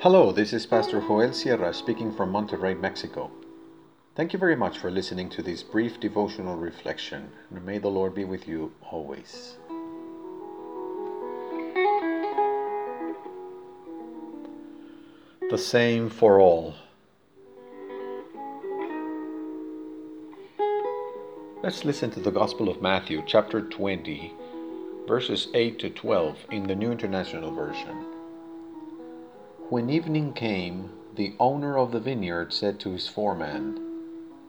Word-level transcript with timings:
Hello, 0.00 0.30
this 0.30 0.52
is 0.52 0.64
Pastor 0.64 1.00
Joel 1.00 1.32
Sierra 1.32 1.74
speaking 1.74 2.12
from 2.12 2.30
Monterrey, 2.32 2.78
Mexico. 2.78 3.32
Thank 4.14 4.32
you 4.32 4.38
very 4.38 4.54
much 4.54 4.78
for 4.78 4.92
listening 4.92 5.28
to 5.30 5.42
this 5.42 5.64
brief 5.64 5.98
devotional 5.98 6.54
reflection, 6.54 7.32
and 7.50 7.66
may 7.66 7.78
the 7.78 7.88
Lord 7.88 8.14
be 8.14 8.24
with 8.24 8.46
you 8.46 8.70
always. 8.92 9.56
The 15.50 15.58
same 15.58 16.10
for 16.10 16.38
all. 16.38 16.76
Let's 21.60 21.84
listen 21.84 22.12
to 22.12 22.20
the 22.20 22.30
Gospel 22.30 22.68
of 22.68 22.80
Matthew, 22.80 23.24
chapter 23.26 23.62
20, 23.62 24.32
verses 25.08 25.48
8 25.54 25.80
to 25.80 25.90
12 25.90 26.38
in 26.52 26.68
the 26.68 26.76
New 26.76 26.92
International 26.92 27.52
Version. 27.52 28.17
When 29.70 29.90
evening 29.90 30.32
came, 30.32 30.92
the 31.14 31.34
owner 31.38 31.76
of 31.76 31.92
the 31.92 32.00
vineyard 32.00 32.54
said 32.54 32.80
to 32.80 32.92
his 32.92 33.06
foreman, 33.06 33.78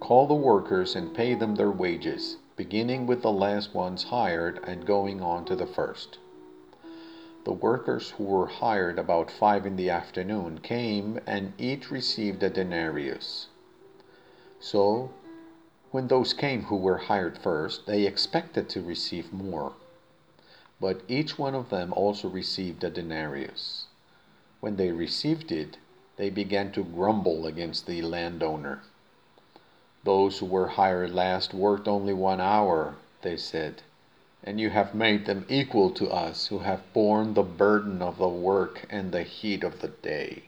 Call 0.00 0.26
the 0.26 0.32
workers 0.32 0.96
and 0.96 1.14
pay 1.14 1.34
them 1.34 1.56
their 1.56 1.70
wages, 1.70 2.38
beginning 2.56 3.06
with 3.06 3.20
the 3.20 3.30
last 3.30 3.74
ones 3.74 4.04
hired 4.04 4.58
and 4.64 4.86
going 4.86 5.20
on 5.20 5.44
to 5.44 5.54
the 5.54 5.66
first. 5.66 6.16
The 7.44 7.52
workers 7.52 8.12
who 8.12 8.24
were 8.24 8.46
hired 8.46 8.98
about 8.98 9.30
five 9.30 9.66
in 9.66 9.76
the 9.76 9.90
afternoon 9.90 10.60
came 10.60 11.20
and 11.26 11.52
each 11.58 11.90
received 11.90 12.42
a 12.42 12.48
denarius. 12.48 13.48
So, 14.60 15.10
when 15.90 16.08
those 16.08 16.32
came 16.32 16.62
who 16.64 16.76
were 16.76 16.96
hired 16.96 17.36
first, 17.36 17.84
they 17.84 18.06
expected 18.06 18.70
to 18.70 18.80
receive 18.80 19.30
more. 19.30 19.74
But 20.80 21.02
each 21.06 21.38
one 21.38 21.54
of 21.54 21.68
them 21.68 21.92
also 21.92 22.30
received 22.30 22.82
a 22.82 22.88
denarius. 22.88 23.88
When 24.62 24.76
they 24.76 24.92
received 24.92 25.50
it, 25.50 25.76
they 26.16 26.30
began 26.30 26.70
to 26.74 26.84
grumble 26.84 27.46
against 27.48 27.84
the 27.88 28.00
landowner. 28.00 28.82
Those 30.04 30.38
who 30.38 30.46
were 30.46 30.68
hired 30.68 31.12
last 31.12 31.52
worked 31.52 31.88
only 31.88 32.14
one 32.14 32.40
hour, 32.40 32.94
they 33.22 33.36
said, 33.36 33.82
and 34.44 34.60
you 34.60 34.70
have 34.70 34.94
made 34.94 35.26
them 35.26 35.46
equal 35.48 35.90
to 35.90 36.08
us 36.08 36.46
who 36.46 36.60
have 36.60 36.92
borne 36.92 37.34
the 37.34 37.42
burden 37.42 38.00
of 38.00 38.18
the 38.18 38.28
work 38.28 38.86
and 38.88 39.10
the 39.10 39.24
heat 39.24 39.64
of 39.64 39.80
the 39.80 39.88
day. 39.88 40.44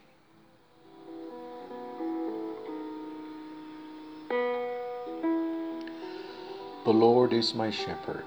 The 6.85 6.93
Lord 6.93 7.33
is 7.33 7.53
my 7.53 7.73
shepherd. 7.73 8.27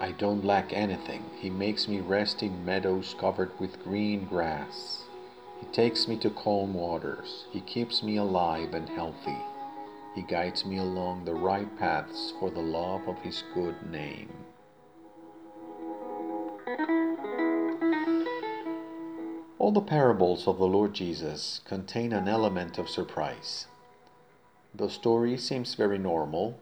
I 0.00 0.12
don't 0.12 0.46
lack 0.46 0.72
anything. 0.72 1.22
He 1.38 1.50
makes 1.50 1.86
me 1.86 2.00
rest 2.00 2.42
in 2.42 2.64
meadows 2.64 3.14
covered 3.20 3.50
with 3.60 3.84
green 3.84 4.24
grass. 4.24 5.02
He 5.60 5.66
takes 5.66 6.08
me 6.08 6.16
to 6.18 6.30
calm 6.30 6.72
waters. 6.72 7.44
He 7.50 7.60
keeps 7.60 8.02
me 8.02 8.16
alive 8.16 8.72
and 8.72 8.88
healthy. 8.88 9.36
He 10.14 10.22
guides 10.22 10.64
me 10.64 10.78
along 10.78 11.24
the 11.24 11.34
right 11.34 11.68
paths 11.78 12.32
for 12.40 12.50
the 12.50 12.62
love 12.62 13.06
of 13.08 13.18
His 13.20 13.44
good 13.52 13.90
name. 13.90 14.32
All 19.58 19.70
the 19.70 19.82
parables 19.82 20.48
of 20.48 20.56
the 20.56 20.66
Lord 20.66 20.94
Jesus 20.94 21.60
contain 21.66 22.14
an 22.14 22.26
element 22.26 22.78
of 22.78 22.88
surprise. 22.88 23.66
The 24.74 24.88
story 24.88 25.36
seems 25.36 25.74
very 25.74 25.98
normal, 25.98 26.58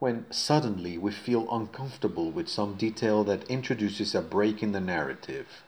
when 0.00 0.24
suddenly 0.32 0.96
we 0.96 1.12
feel 1.12 1.46
uncomfortable 1.52 2.30
with 2.30 2.48
some 2.48 2.74
detail 2.74 3.22
that 3.22 3.48
introduces 3.50 4.14
a 4.14 4.22
break 4.22 4.62
in 4.62 4.72
the 4.72 4.80
narrative. 4.80 5.62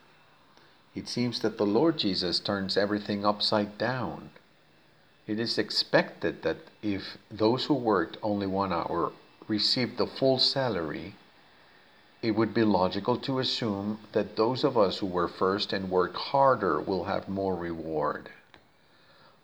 It 0.94 1.06
seems 1.06 1.40
that 1.40 1.58
the 1.58 1.66
Lord 1.66 1.98
Jesus 1.98 2.40
turns 2.40 2.78
everything 2.78 3.26
upside 3.26 3.76
down. 3.76 4.30
It 5.26 5.38
is 5.38 5.58
expected 5.58 6.42
that 6.42 6.56
if 6.82 7.18
those 7.30 7.66
who 7.66 7.74
worked 7.74 8.16
only 8.22 8.46
one 8.46 8.72
hour 8.72 9.12
received 9.48 9.98
the 9.98 10.06
full 10.06 10.38
salary, 10.38 11.14
it 12.22 12.30
would 12.30 12.54
be 12.54 12.64
logical 12.64 13.18
to 13.18 13.38
assume 13.38 13.98
that 14.12 14.36
those 14.36 14.64
of 14.64 14.78
us 14.78 14.98
who 14.98 15.06
were 15.06 15.28
first 15.28 15.74
and 15.74 15.90
worked 15.90 16.16
harder 16.16 16.80
will 16.80 17.04
have 17.04 17.28
more 17.28 17.54
reward. 17.54 18.30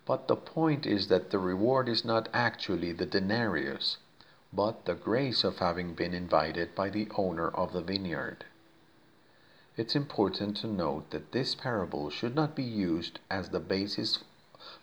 But 0.07 0.29
the 0.29 0.37
point 0.37 0.87
is 0.87 1.09
that 1.09 1.31
the 1.31 1.39
reward 1.39 1.91
is 1.91 2.07
not 2.07 2.31
actually 2.33 2.93
the 2.93 3.05
denarius, 3.05 3.99
but 4.53 4.87
the 4.87 4.95
grace 4.95 5.45
of 5.45 5.59
having 5.59 5.95
been 5.95 6.15
invited 6.15 6.75
by 6.75 6.89
the 6.89 7.09
owner 7.17 7.49
of 7.49 7.73
the 7.73 7.83
vineyard. 7.83 8.45
It's 9.77 9.95
important 9.95 10.57
to 10.59 10.67
note 10.67 11.11
that 11.11 11.33
this 11.33 11.55
parable 11.55 12.11
should 12.11 12.35
not 12.35 12.57
be 12.57 12.65
used 12.65 13.21
as 13.31 13.51
the 13.51 13.61
basis 13.61 14.25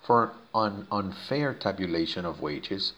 for 0.02 0.34
an 0.54 0.88
unfair 0.92 1.54
tabulation 1.54 2.26
of 2.26 2.42
wages 2.42 2.94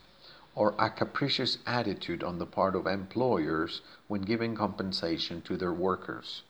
or 0.56 0.76
a 0.78 0.90
capricious 0.90 1.58
attitude 1.66 2.24
on 2.24 2.38
the 2.38 2.46
part 2.46 2.76
of 2.76 2.86
employers 2.86 3.82
when 4.08 4.22
giving 4.22 4.56
compensation 4.56 5.42
to 5.44 5.56
their 5.56 5.74
workers. 5.74 6.44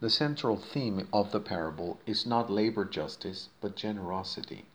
The 0.00 0.10
central 0.10 0.56
theme 0.56 1.08
of 1.12 1.30
the 1.30 1.40
parable 1.40 2.00
is 2.06 2.26
not 2.26 2.50
labor 2.50 2.84
justice, 2.84 3.48
but 3.60 3.76
generosity 3.76 4.66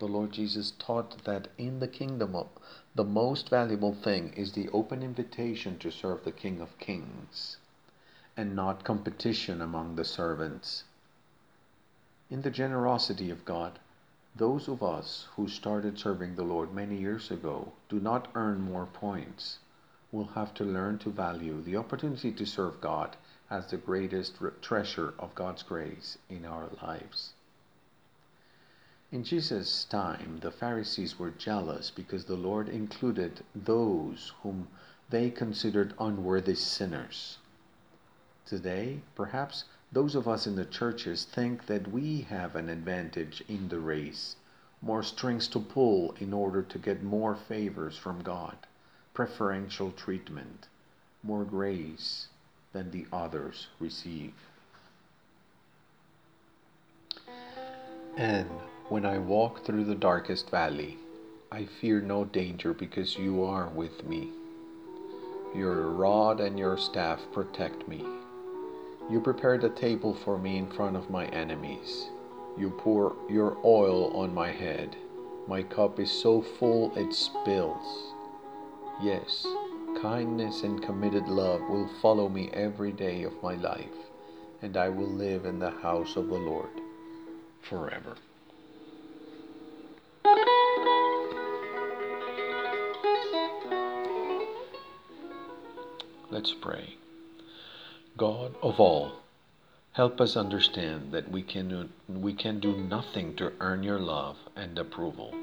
the 0.00 0.08
Lord 0.08 0.32
Jesus 0.32 0.72
taught 0.78 1.24
that 1.24 1.48
in 1.58 1.78
the 1.78 1.86
kingdom 1.86 2.34
of 2.34 2.48
the 2.94 3.04
most 3.04 3.50
valuable 3.50 3.92
thing 3.92 4.32
is 4.32 4.52
the 4.52 4.70
open 4.70 5.02
invitation 5.02 5.78
to 5.78 5.92
serve 5.92 6.24
the 6.24 6.32
King 6.32 6.62
of 6.62 6.78
Kings 6.78 7.58
and 8.34 8.56
not 8.56 8.82
competition 8.82 9.60
among 9.60 9.96
the 9.96 10.04
servants. 10.04 10.84
In 12.30 12.40
the 12.40 12.50
generosity 12.50 13.30
of 13.30 13.44
God, 13.44 13.78
those 14.34 14.68
of 14.68 14.82
us 14.82 15.28
who 15.36 15.46
started 15.48 15.98
serving 15.98 16.34
the 16.34 16.44
Lord 16.44 16.72
many 16.72 16.96
years 16.96 17.30
ago 17.30 17.72
do 17.90 18.00
not 18.00 18.28
earn 18.34 18.62
more 18.62 18.86
points. 18.86 19.58
We'll 20.10 20.32
have 20.34 20.54
to 20.54 20.64
learn 20.64 20.98
to 21.00 21.10
value 21.10 21.60
the 21.60 21.76
opportunity 21.76 22.32
to 22.32 22.46
serve 22.46 22.80
God 22.80 23.16
as 23.50 23.66
the 23.66 23.76
greatest 23.76 24.38
treasure 24.62 25.12
of 25.18 25.34
God's 25.34 25.62
grace 25.62 26.16
in 26.30 26.46
our 26.46 26.70
lives. 26.80 27.34
In 29.12 29.24
Jesus' 29.24 29.84
time, 29.84 30.38
the 30.40 30.52
Pharisees 30.52 31.18
were 31.18 31.32
jealous 31.32 31.90
because 31.90 32.26
the 32.26 32.36
Lord 32.36 32.68
included 32.68 33.42
those 33.56 34.32
whom 34.42 34.68
they 35.08 35.30
considered 35.30 35.94
unworthy 35.98 36.54
sinners. 36.54 37.38
Today, 38.46 39.00
perhaps 39.16 39.64
those 39.90 40.14
of 40.14 40.28
us 40.28 40.46
in 40.46 40.54
the 40.54 40.64
churches 40.64 41.24
think 41.24 41.66
that 41.66 41.90
we 41.90 42.20
have 42.20 42.54
an 42.54 42.68
advantage 42.68 43.42
in 43.48 43.68
the 43.68 43.80
race, 43.80 44.36
more 44.80 45.02
strings 45.02 45.48
to 45.48 45.58
pull 45.58 46.12
in 46.20 46.32
order 46.32 46.62
to 46.62 46.78
get 46.78 47.02
more 47.02 47.34
favors 47.34 47.96
from 47.96 48.22
God, 48.22 48.56
preferential 49.12 49.90
treatment, 49.90 50.68
more 51.24 51.44
grace 51.44 52.28
than 52.72 52.92
the 52.92 53.06
others 53.12 53.66
receive. 53.80 54.34
And 58.16 58.48
when 58.90 59.06
I 59.06 59.18
walk 59.18 59.64
through 59.64 59.84
the 59.84 59.94
darkest 59.94 60.50
valley, 60.50 60.98
I 61.52 61.64
fear 61.64 62.00
no 62.00 62.24
danger 62.24 62.74
because 62.74 63.16
you 63.16 63.44
are 63.44 63.68
with 63.68 64.04
me. 64.04 64.32
Your 65.54 65.90
rod 65.90 66.40
and 66.40 66.58
your 66.58 66.76
staff 66.76 67.20
protect 67.32 67.86
me. 67.86 68.04
You 69.08 69.20
prepare 69.20 69.58
the 69.58 69.70
table 69.70 70.12
for 70.12 70.38
me 70.38 70.56
in 70.56 70.66
front 70.66 70.96
of 70.96 71.08
my 71.08 71.26
enemies. 71.26 72.08
You 72.58 72.70
pour 72.70 73.14
your 73.28 73.58
oil 73.64 74.10
on 74.16 74.34
my 74.34 74.50
head. 74.50 74.96
My 75.46 75.62
cup 75.62 76.00
is 76.00 76.10
so 76.10 76.42
full 76.42 76.92
it 76.96 77.14
spills. 77.14 78.12
Yes, 79.00 79.46
kindness 80.02 80.64
and 80.64 80.82
committed 80.82 81.28
love 81.28 81.60
will 81.60 81.88
follow 82.02 82.28
me 82.28 82.50
every 82.52 82.90
day 82.90 83.22
of 83.22 83.40
my 83.40 83.54
life, 83.54 84.10
and 84.62 84.76
I 84.76 84.88
will 84.88 85.12
live 85.12 85.44
in 85.44 85.60
the 85.60 85.70
house 85.70 86.16
of 86.16 86.26
the 86.26 86.34
Lord 86.34 86.80
forever. 87.62 88.16
Let's 96.30 96.52
pray. 96.52 96.94
God 98.16 98.54
of 98.62 98.78
all, 98.78 99.14
help 99.92 100.20
us 100.20 100.36
understand 100.36 101.10
that 101.10 101.28
we 101.28 101.42
can, 101.42 101.90
we 102.08 102.34
can 102.34 102.60
do 102.60 102.76
nothing 102.76 103.34
to 103.36 103.52
earn 103.58 103.82
your 103.82 103.98
love 103.98 104.36
and 104.54 104.78
approval. 104.78 105.34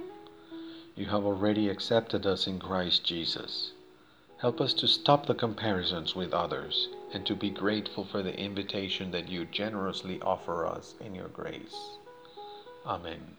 You 0.95 1.07
have 1.07 1.25
already 1.25 1.67
accepted 1.67 2.25
us 2.25 2.47
in 2.47 2.59
Christ 2.59 3.03
Jesus. 3.03 3.73
Help 4.37 4.61
us 4.61 4.73
to 4.75 4.87
stop 4.87 5.25
the 5.25 5.35
comparisons 5.35 6.15
with 6.15 6.33
others 6.33 6.87
and 7.13 7.25
to 7.25 7.35
be 7.35 7.49
grateful 7.49 8.05
for 8.05 8.23
the 8.23 8.39
invitation 8.39 9.11
that 9.11 9.27
you 9.27 9.45
generously 9.45 10.21
offer 10.21 10.65
us 10.65 10.95
in 11.01 11.13
your 11.13 11.27
grace. 11.27 11.97
Amen. 12.85 13.35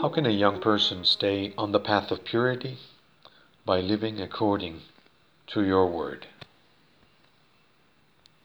How 0.00 0.08
can 0.08 0.24
a 0.24 0.30
young 0.30 0.60
person 0.60 1.04
stay 1.04 1.52
on 1.58 1.72
the 1.72 1.80
path 1.80 2.10
of 2.10 2.24
purity? 2.24 2.78
By 3.68 3.80
living 3.80 4.18
according 4.18 4.80
to 5.46 5.62
your 5.62 5.86
word. 5.90 6.26